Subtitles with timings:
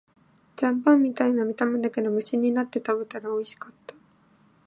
[0.55, 3.93] 残飯みたいな見た目だけど、無心になって食べたらおいしかった